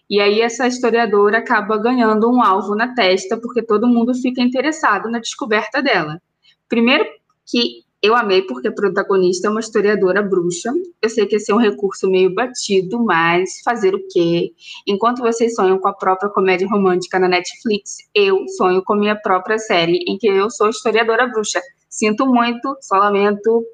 [0.08, 5.08] E aí essa historiadora acaba ganhando um alvo na testa porque todo mundo fica interessado
[5.08, 6.20] na descoberta dela.
[6.68, 7.04] Primeiro
[7.46, 10.72] que eu amei porque a protagonista é uma historiadora bruxa.
[11.02, 14.52] Eu sei que esse é um recurso meio batido, mas fazer o quê?
[14.86, 19.58] Enquanto vocês sonham com a própria comédia romântica na Netflix, eu sonho com minha própria
[19.58, 21.60] série em que eu sou historiadora bruxa.
[21.90, 23.64] Sinto muito, só lamento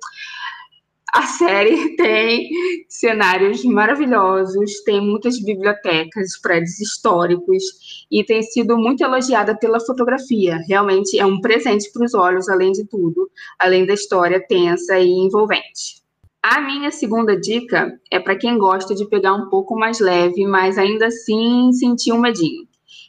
[1.16, 2.50] A série tem
[2.90, 7.64] cenários maravilhosos, tem muitas bibliotecas, prédios históricos
[8.10, 10.58] e tem sido muito elogiada pela fotografia.
[10.68, 15.08] Realmente é um presente para os olhos, além de tudo, além da história tensa e
[15.08, 16.02] envolvente.
[16.42, 20.76] A minha segunda dica é para quem gosta de pegar um pouco mais leve, mas
[20.76, 22.68] ainda assim sentir um medinho.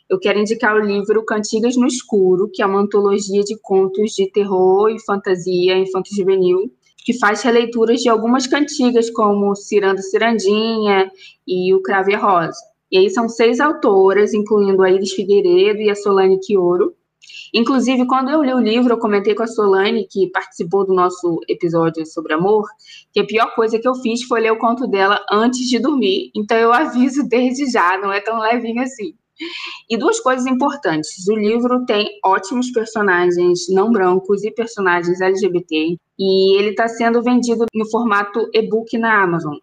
[0.10, 4.32] Eu quero indicar o livro Cantigas no Escuro, que é uma antologia de contos de
[4.32, 11.12] terror e fantasia infanto-juvenil, que faz releituras de algumas cantigas, como Ciranda Cirandinha
[11.47, 12.60] e O Crave Rosa.
[12.91, 16.95] E aí são seis autoras, incluindo a Iris Figueiredo e a Solane Quioro,
[17.53, 21.39] Inclusive, quando eu li o livro, eu comentei com a Solane, que participou do nosso
[21.47, 22.67] episódio sobre amor,
[23.12, 26.31] que a pior coisa que eu fiz foi ler o conto dela antes de dormir.
[26.36, 29.13] Então, eu aviso desde já, não é tão levinho assim.
[29.89, 36.58] E duas coisas importantes: o livro tem ótimos personagens não brancos e personagens LGBT, e
[36.58, 39.56] ele está sendo vendido no formato e-book na Amazon.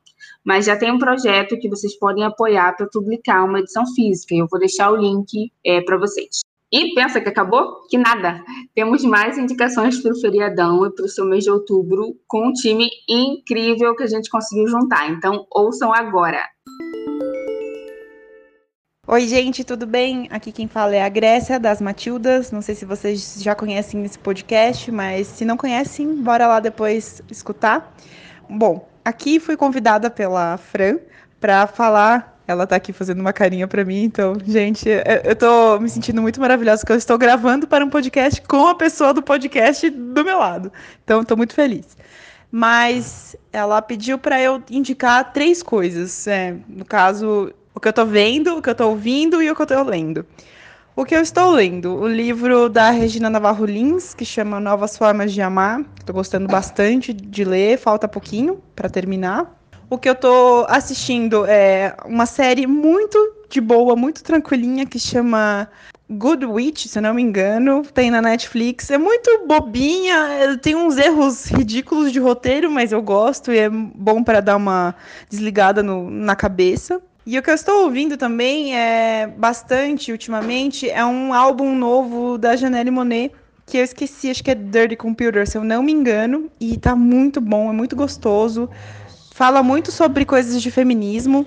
[0.45, 4.47] Mas já tem um projeto que vocês podem apoiar para publicar uma edição física, eu
[4.51, 6.41] vou deixar o link é, para vocês.
[6.73, 7.87] E pensa que acabou?
[7.89, 8.43] Que nada!
[8.75, 12.53] Temos mais indicações para o feriadão e para o seu mês de outubro com um
[12.53, 15.09] time incrível que a gente conseguiu juntar.
[15.09, 16.43] Então, ouçam agora!
[19.07, 20.29] Oi, gente, tudo bem?
[20.31, 22.51] Aqui quem fala é a Grécia das Matildas.
[22.51, 27.21] Não sei se vocês já conhecem esse podcast, mas se não conhecem, bora lá depois
[27.31, 27.95] escutar.
[28.49, 30.99] Bom, aqui fui convidada pela Fran
[31.39, 34.87] para falar ela tá aqui fazendo uma carinha para mim, então, gente,
[35.25, 38.75] eu tô me sentindo muito maravilhosa porque eu estou gravando para um podcast com a
[38.75, 40.71] pessoa do podcast do meu lado.
[41.03, 41.97] Então, estou muito feliz.
[42.53, 46.27] Mas ela pediu para eu indicar três coisas.
[46.27, 49.57] É, no caso, o que eu tô vendo, o que eu tô ouvindo e o
[49.57, 50.25] que eu tô lendo.
[50.97, 51.97] O que eu estou lendo?
[51.97, 55.81] O livro da Regina Navarro Lins, que chama Novas Formas de Amar.
[55.99, 59.61] Estou gostando bastante de ler, falta pouquinho para terminar.
[59.91, 63.19] O que eu tô assistindo é uma série muito
[63.51, 65.69] de boa, muito tranquilinha, que chama
[66.09, 68.89] Good Witch, se não me engano, tem na Netflix.
[68.91, 74.23] É muito bobinha, tem uns erros ridículos de roteiro, mas eu gosto e é bom
[74.23, 74.95] para dar uma
[75.29, 77.03] desligada no, na cabeça.
[77.27, 82.55] E o que eu estou ouvindo também é bastante ultimamente é um álbum novo da
[82.55, 83.33] Janelle Monet
[83.67, 86.95] que eu esqueci, acho que é Dirty Computer, se eu não me engano, e tá
[86.95, 88.69] muito bom, é muito gostoso
[89.35, 91.45] fala muito sobre coisas de feminismo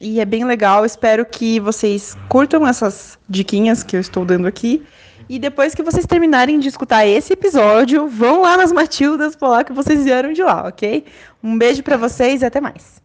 [0.00, 0.84] e é bem legal.
[0.84, 4.84] Espero que vocês curtam essas diquinhas que eu estou dando aqui.
[5.28, 9.72] E depois que vocês terminarem de escutar esse episódio, vão lá nas Matildas falar que
[9.72, 11.04] vocês vieram de lá, ok?
[11.42, 13.03] Um beijo para vocês e até mais.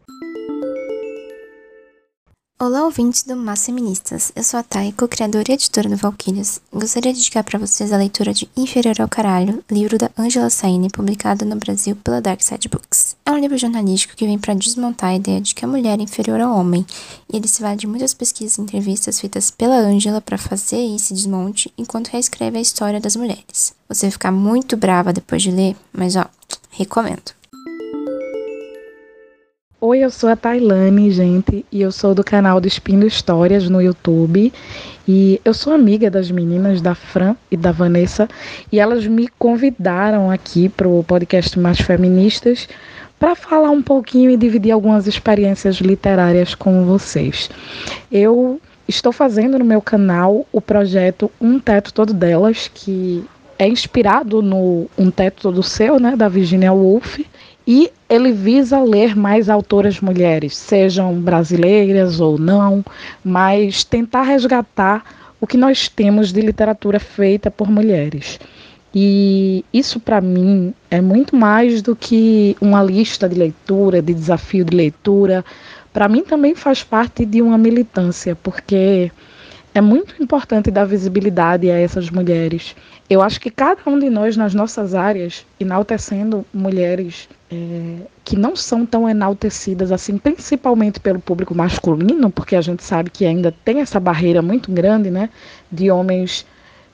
[2.62, 4.34] Olá, ouvintes do Mas Feministas.
[4.36, 6.60] Eu sou a Thay, co-criadora e editora do Valkyrias.
[6.74, 10.90] Gostaria de indicar para vocês a leitura de Inferior ao Caralho, livro da Angela Saini,
[10.90, 13.16] publicado no Brasil pela Dark Side Books.
[13.26, 16.04] É um livro jornalístico que vem para desmontar a ideia de que a mulher é
[16.04, 16.86] inferior ao homem,
[17.32, 21.14] e ele se vale de muitas pesquisas e entrevistas feitas pela Angela para fazer esse
[21.14, 23.74] desmonte enquanto reescreve a história das mulheres.
[23.88, 26.26] Você vai ficar muito brava depois de ler, mas ó,
[26.72, 27.39] recomendo.
[29.82, 33.82] Oi, eu sou a Tailane, gente, e eu sou do canal do Espindo Histórias no
[33.82, 34.52] YouTube.
[35.08, 38.28] E eu sou amiga das meninas, da Fran e da Vanessa,
[38.74, 42.68] e elas me convidaram aqui para o podcast Mais Feministas
[43.18, 47.50] para falar um pouquinho e dividir algumas experiências literárias com vocês.
[48.12, 53.24] Eu estou fazendo no meu canal o projeto Um Teto Todo Delas, que
[53.58, 57.22] é inspirado no Um Teto Todo Seu, né, da Virginia Woolf
[57.72, 62.84] e ele visa ler mais autoras mulheres, sejam brasileiras ou não,
[63.24, 65.04] mas tentar resgatar
[65.40, 68.40] o que nós temos de literatura feita por mulheres.
[68.94, 74.66] E isso para mim é muito mais do que uma lista de leitura, de desafio
[74.66, 75.46] de leitura.
[75.94, 79.12] Para mim também faz parte de uma militância, porque
[79.76, 82.76] é muito importante dar visibilidade a essas mulheres.
[83.08, 88.56] Eu acho que cada um de nós, nas nossas áreas, enaltecendo mulheres é, que não
[88.56, 93.82] são tão enaltecidas assim, principalmente pelo público masculino, porque a gente sabe que ainda tem
[93.82, 95.30] essa barreira muito grande, né,
[95.72, 96.46] de homens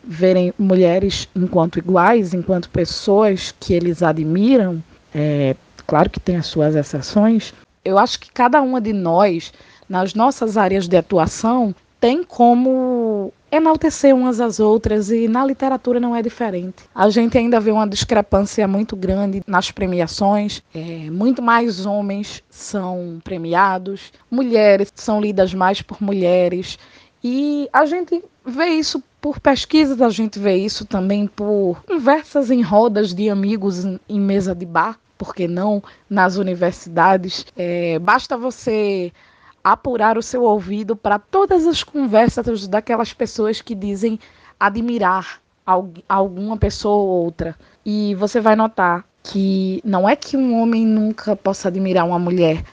[0.04, 4.82] verem mulheres enquanto iguais, enquanto pessoas que eles admiram.
[5.14, 5.56] É,
[5.88, 7.54] claro que tem as suas exceções.
[7.84, 9.52] Eu acho que cada uma de nós,
[9.90, 16.16] nas nossas áreas de atuação, tem como enaltecer umas às outras e na literatura não
[16.16, 16.84] é diferente.
[16.94, 20.62] A gente ainda vê uma discrepância muito grande nas premiações.
[20.74, 26.78] É, muito mais homens são premiados, mulheres são lidas mais por mulheres.
[27.24, 32.62] E a gente vê isso por pesquisas, a gente vê isso também por conversas em
[32.62, 35.00] rodas de amigos em mesa de bar.
[35.18, 37.46] por que não nas universidades.
[37.56, 39.12] É, basta você
[39.66, 44.20] apurar o seu ouvido para todas as conversas daquelas pessoas que dizem
[44.60, 45.42] admirar
[46.08, 47.56] alguma pessoa ou outra.
[47.84, 52.64] E você vai notar que não é que um homem nunca possa admirar uma mulher,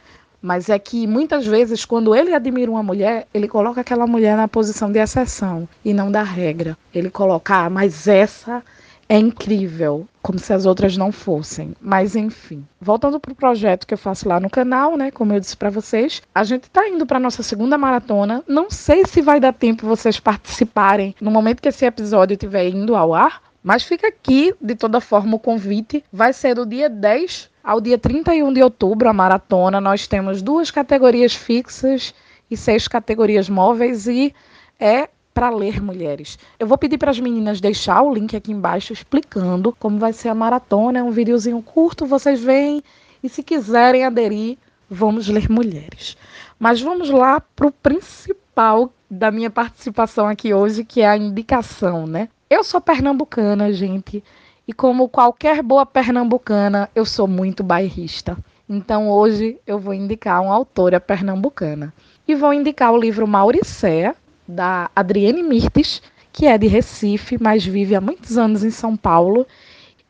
[0.42, 4.46] mas é que muitas vezes, quando ele admira uma mulher, ele coloca aquela mulher na
[4.46, 6.76] posição de exceção e não da regra.
[6.94, 8.62] Ele coloca, ah, mas essa
[9.08, 11.74] é incrível, como se as outras não fossem.
[11.80, 15.10] Mas enfim, voltando para o projeto que eu faço lá no canal, né?
[15.10, 18.42] Como eu disse para vocês, a gente está indo para nossa segunda maratona.
[18.46, 22.94] Não sei se vai dar tempo vocês participarem no momento que esse episódio estiver indo
[22.94, 26.04] ao ar, mas fica aqui, de toda forma, o convite.
[26.12, 29.80] Vai ser do dia 10 ao dia 31 de outubro a maratona.
[29.80, 32.14] Nós temos duas categorias fixas
[32.50, 34.34] e seis categorias móveis e
[34.78, 36.38] é para ler mulheres.
[36.58, 40.28] Eu vou pedir para as meninas deixar o link aqui embaixo explicando como vai ser
[40.28, 40.98] a maratona.
[40.98, 42.82] É um videozinho curto, vocês veem.
[43.22, 44.58] E se quiserem aderir,
[44.88, 46.16] vamos ler mulheres.
[46.58, 52.06] Mas vamos lá para o principal da minha participação aqui hoje, que é a indicação,
[52.06, 52.28] né?
[52.48, 54.22] Eu sou pernambucana, gente.
[54.66, 58.36] E como qualquer boa pernambucana, eu sou muito bairrista.
[58.68, 61.92] Então hoje eu vou indicar uma autora pernambucana.
[62.26, 64.14] E vou indicar o livro Mauricéia,
[64.52, 69.46] da Adriene Mirtes, que é de Recife, mas vive há muitos anos em São Paulo.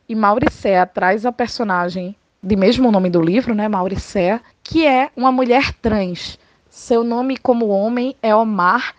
[0.07, 5.31] E Mauricéia traz a personagem de mesmo nome do livro, né, Mauricéia, que é uma
[5.31, 6.37] mulher trans.
[6.69, 8.93] Seu nome como homem é Omar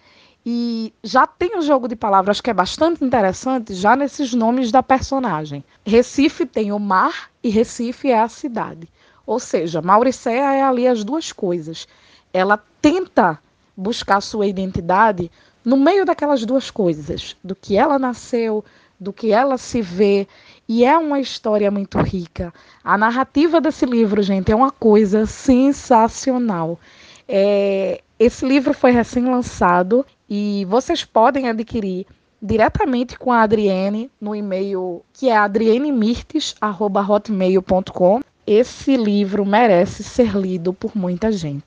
[0.47, 4.82] e já tem um jogo de palavras que é bastante interessante já nesses nomes da
[4.82, 5.64] personagem.
[5.84, 8.88] Recife tem o mar e Recife é a cidade.
[9.26, 11.86] Ou seja, Mauricéia é ali as duas coisas.
[12.32, 13.38] Ela tenta
[13.77, 15.31] buscar sua identidade
[15.64, 18.62] no meio daquelas duas coisas, do que ela nasceu,
[19.01, 20.29] do que ela se vê,
[20.68, 22.53] e é uma história muito rica.
[22.83, 26.79] A narrativa desse livro, gente, é uma coisa sensacional.
[27.27, 32.07] É, esse livro foi recém-lançado e vocês podem adquirir
[32.41, 38.20] diretamente com a Adriene no e-mail que é adrienemirtes@hotmail.com.
[38.47, 41.64] Esse livro merece ser lido por muita gente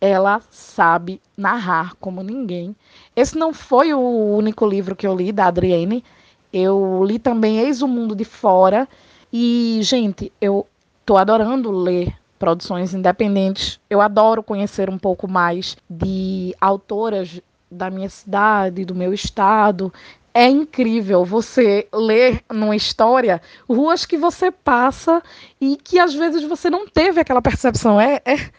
[0.00, 2.74] ela sabe narrar como ninguém.
[3.14, 6.02] Esse não foi o único livro que eu li da Adrienne.
[6.52, 8.88] Eu li também Eis o Mundo de Fora.
[9.32, 10.66] E, gente, eu
[11.04, 13.78] tô adorando ler produções independentes.
[13.90, 17.40] Eu adoro conhecer um pouco mais de autoras
[17.70, 19.92] da minha cidade, do meu estado.
[20.32, 25.22] É incrível você ler numa história ruas que você passa
[25.60, 28.00] e que às vezes você não teve aquela percepção.
[28.00, 28.50] É, é,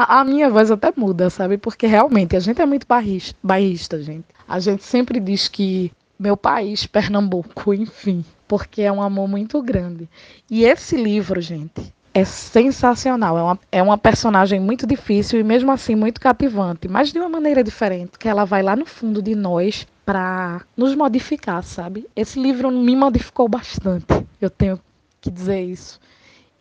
[0.00, 1.58] a, a, minha voz até muda, sabe?
[1.58, 4.24] Porque realmente a gente é muito barrista, gente.
[4.48, 10.08] A gente sempre diz que meu país, Pernambuco, enfim, porque é um amor muito grande.
[10.50, 13.36] E esse livro, gente, é sensacional.
[13.36, 17.28] É uma, é uma personagem muito difícil e mesmo assim muito cativante, mas de uma
[17.28, 22.08] maneira diferente, que ela vai lá no fundo de nós para nos modificar, sabe?
[22.16, 24.26] Esse livro me modificou bastante.
[24.40, 24.80] Eu tenho
[25.20, 26.00] que dizer isso.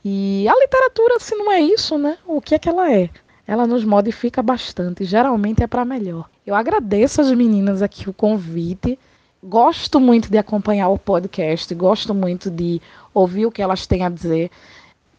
[0.04, 2.18] E a literatura, se não é isso, né?
[2.26, 3.10] O que é que ela é?
[3.50, 6.30] Ela nos modifica bastante, geralmente é para melhor.
[6.46, 9.00] Eu agradeço às meninas aqui o convite.
[9.44, 12.80] Gosto muito de acompanhar o podcast, gosto muito de
[13.12, 14.52] ouvir o que elas têm a dizer.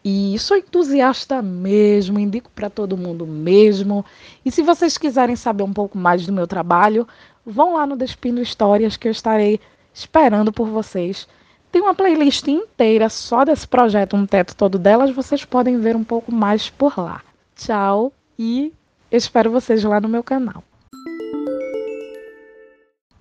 [0.04, 4.04] E sou entusiasta mesmo, indico para todo mundo mesmo.
[4.44, 7.08] E se vocês quiserem saber um pouco mais do meu trabalho,
[7.44, 9.58] vão lá no Despindo Histórias que eu estarei
[9.92, 11.26] esperando por vocês.
[11.72, 16.04] Tem uma playlist inteira só desse projeto, um teto todo delas, vocês podem ver um
[16.04, 17.22] pouco mais por lá.
[17.56, 18.12] Tchau
[18.42, 18.72] e
[19.12, 20.64] espero vocês lá no meu canal.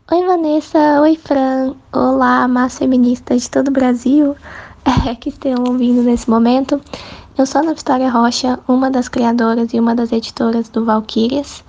[0.09, 4.33] Oi Vanessa, oi Fran, olá massa feminista de todo o Brasil
[4.85, 6.81] é, que estejam ouvindo nesse momento.
[7.37, 11.65] Eu sou a Vitória Rocha, uma das criadoras e uma das editoras do Valkyrias.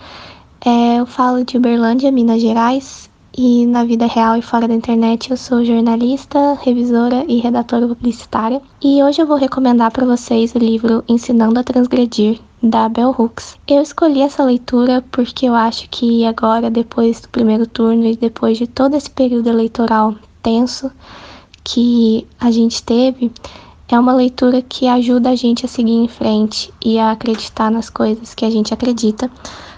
[0.65, 5.31] É, eu falo de Uberlândia, Minas Gerais, e na vida real e fora da internet
[5.31, 8.63] eu sou jornalista, revisora e redatora publicitária.
[8.81, 13.57] E hoje eu vou recomendar para vocês o livro Ensinando a Transgredir, da Bell Hooks.
[13.67, 18.59] Eu escolhi essa leitura porque eu acho que agora, depois do primeiro turno e depois
[18.59, 20.91] de todo esse período eleitoral tenso
[21.65, 23.33] que a gente teve,
[23.89, 27.91] é uma leitura que ajuda a gente a seguir em frente e a acreditar nas
[27.91, 29.31] coisas que a gente acredita.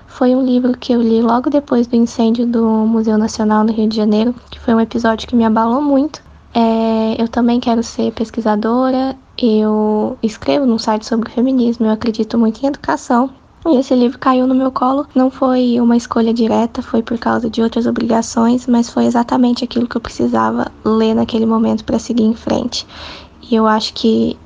[0.07, 3.89] Foi um livro que eu li logo depois do incêndio do Museu Nacional no Rio
[3.89, 6.23] de Janeiro, que foi um episódio que me abalou muito.
[6.55, 12.63] É, eu também quero ser pesquisadora, eu escrevo num site sobre feminismo, eu acredito muito
[12.63, 13.31] em educação.
[13.65, 15.07] E esse livro caiu no meu colo.
[15.15, 19.87] Não foi uma escolha direta, foi por causa de outras obrigações, mas foi exatamente aquilo
[19.87, 22.87] que eu precisava ler naquele momento para seguir em frente.
[23.49, 24.37] E eu acho que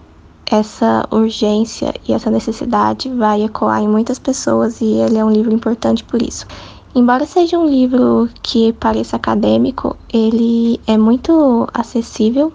[0.45, 5.53] essa urgência e essa necessidade vai ecoar em muitas pessoas e ele é um livro
[5.53, 6.47] importante por isso.
[6.95, 12.53] Embora seja um livro que pareça acadêmico, ele é muito acessível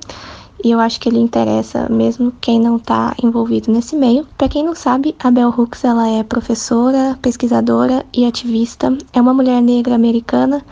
[0.64, 4.28] e eu acho que ele interessa mesmo quem não está envolvido nesse meio.
[4.38, 8.96] Para quem não sabe, a Bell Hooks ela é professora, pesquisadora e ativista.
[9.12, 10.64] É uma mulher negra americana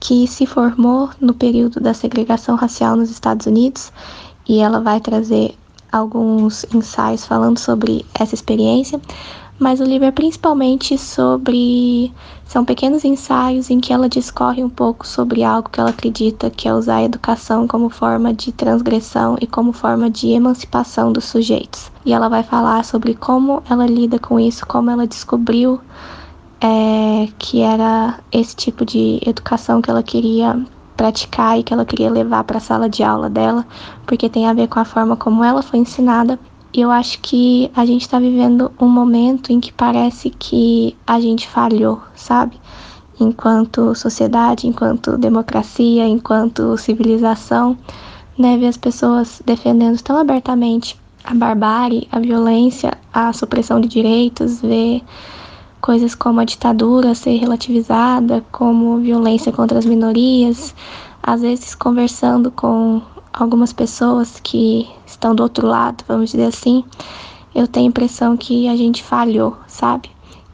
[0.00, 3.92] que se formou no período da segregação racial nos Estados Unidos
[4.48, 5.54] e ela vai trazer
[5.90, 9.00] alguns ensaios falando sobre essa experiência,
[9.58, 12.12] mas o livro é principalmente sobre.
[12.44, 16.66] São pequenos ensaios em que ela discorre um pouco sobre algo que ela acredita que
[16.66, 21.90] é usar a educação como forma de transgressão e como forma de emancipação dos sujeitos.
[22.06, 25.78] E ela vai falar sobre como ela lida com isso, como ela descobriu
[26.60, 30.58] é, que era esse tipo de educação que ela queria
[30.96, 33.64] praticar e que ela queria levar para a sala de aula dela,
[34.04, 36.38] porque tem a ver com a forma como ela foi ensinada.
[36.72, 41.48] Eu acho que a gente está vivendo um momento em que parece que a gente
[41.48, 42.60] falhou, sabe?
[43.18, 47.76] Enquanto sociedade, enquanto democracia, enquanto civilização,
[48.38, 48.58] né?
[48.58, 55.02] Ver as pessoas defendendo tão abertamente a barbárie, a violência, a supressão de direitos, ver
[55.80, 60.74] coisas como a ditadura ser relativizada, como violência contra as minorias,
[61.22, 63.00] às vezes conversando com
[63.38, 66.84] algumas pessoas que estão do outro lado, vamos dizer assim,
[67.54, 70.10] eu tenho a impressão que a gente falhou, sabe?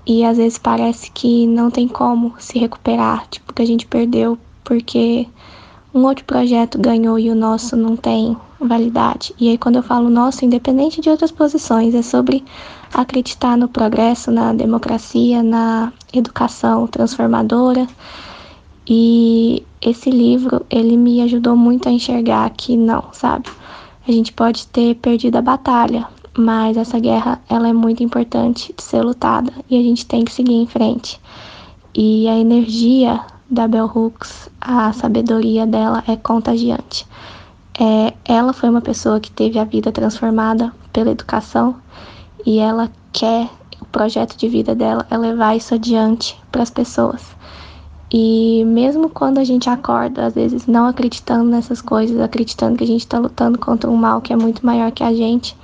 [0.07, 4.39] E às vezes parece que não tem como se recuperar, tipo, que a gente perdeu
[4.63, 5.27] porque
[5.95, 9.35] um outro projeto ganhou e o nosso não tem validade.
[9.39, 12.45] E aí quando eu falo nosso, independente de outras posições, é sobre
[12.93, 17.87] acreditar no progresso, na democracia, na educação transformadora.
[18.87, 23.49] E esse livro, ele me ajudou muito a enxergar que não, sabe?
[24.07, 26.07] A gente pode ter perdido a batalha,
[26.37, 30.33] mas essa guerra, ela é muito importante de ser lutada e a gente tem que
[30.33, 31.19] seguir em frente.
[31.95, 33.21] E a energia
[33.51, 37.07] da Bell Hooks, a sabedoria dela é contagiante.
[37.79, 41.77] É, ela foi uma pessoa que teve a vida transformada pela educação
[42.45, 43.49] e ela quer,
[43.81, 47.35] o projeto de vida dela é levar isso adiante para as pessoas.
[48.17, 52.87] E mesmo quando a gente acorda, às vezes não acreditando nessas coisas, acreditando que a
[52.87, 55.57] gente está lutando contra um mal que é muito maior que a gente,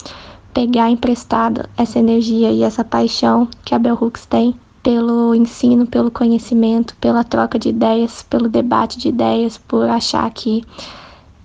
[0.53, 6.11] pegar emprestado essa energia e essa paixão que a Bell Hooks tem pelo ensino, pelo
[6.11, 10.64] conhecimento, pela troca de ideias, pelo debate de ideias, por achar que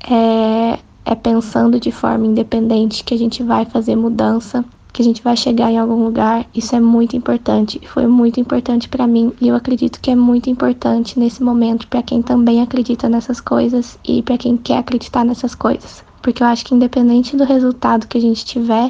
[0.10, 4.66] é, é pensando de forma independente que a gente vai fazer mudança
[4.96, 6.48] que a gente vai chegar em algum lugar.
[6.56, 7.82] Isso é muito importante.
[7.86, 12.02] Foi muito importante para mim e eu acredito que é muito importante nesse momento para
[12.02, 16.02] quem também acredita nessas coisas e para quem quer acreditar nessas coisas.
[16.22, 18.90] Porque eu acho que independente do resultado que a gente tiver,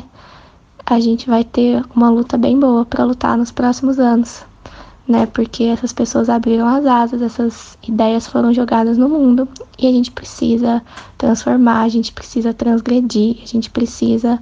[0.86, 4.44] a gente vai ter uma luta bem boa para lutar nos próximos anos.
[5.08, 9.48] Né, porque essas pessoas abriram as asas, essas ideias foram jogadas no mundo
[9.78, 10.82] e a gente precisa
[11.16, 14.40] transformar, a gente precisa transgredir, a gente precisa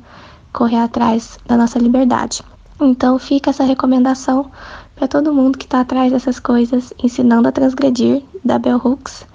[0.53, 2.43] correr atrás da nossa liberdade.
[2.79, 4.51] Então fica essa recomendação
[4.95, 9.25] para todo mundo que está atrás dessas coisas, ensinando a transgredir, da Bell Hooks.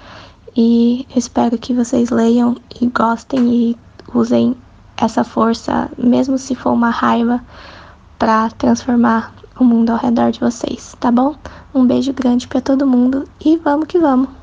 [0.57, 3.77] E eu espero que vocês leiam e gostem e
[4.15, 4.57] usem
[4.97, 7.41] essa força, mesmo se for uma raiva,
[8.19, 11.37] para transformar o mundo ao redor de vocês, tá bom?
[11.75, 14.38] Um beijo grande para todo mundo e vamos que vamos!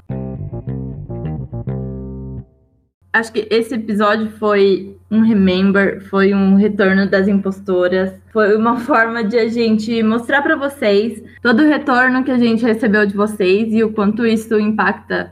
[3.16, 9.24] Acho que esse episódio foi um remember, foi um retorno das impostoras, foi uma forma
[9.24, 13.74] de a gente mostrar para vocês todo o retorno que a gente recebeu de vocês
[13.74, 15.32] e o quanto isso impacta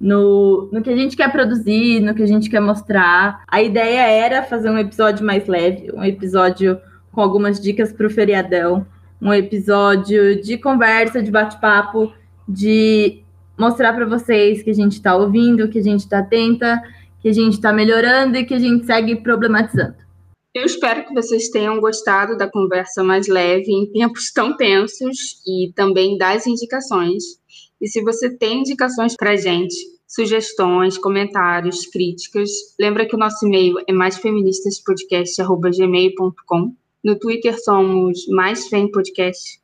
[0.00, 3.44] no, no que a gente quer produzir, no que a gente quer mostrar.
[3.46, 6.80] A ideia era fazer um episódio mais leve, um episódio
[7.12, 8.84] com algumas dicas para o feriadão,
[9.22, 12.12] um episódio de conversa, de bate-papo,
[12.48, 13.22] de
[13.56, 16.82] mostrar para vocês que a gente está ouvindo, que a gente está atenta
[17.20, 19.96] que a gente está melhorando e que a gente segue problematizando.
[20.52, 25.72] Eu espero que vocês tenham gostado da conversa mais leve em tempos tão tensos e
[25.76, 27.22] também das indicações.
[27.80, 29.76] E se você tem indicações para gente,
[30.08, 32.50] sugestões, comentários, críticas,
[32.80, 36.74] lembra que o nosso e-mail é maisfeministaspodcast.gmail.com.
[37.04, 39.59] No Twitter somos Mais Podcast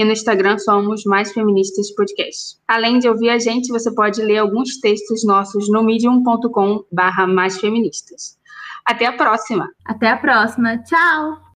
[0.00, 2.56] e no Instagram somos Mais Feministas Podcast.
[2.66, 7.60] Além de ouvir a gente, você pode ler alguns textos nossos no medium.com barra mais
[7.60, 8.38] feministas.
[8.86, 9.68] Até a próxima!
[9.84, 10.78] Até a próxima!
[10.84, 11.49] Tchau!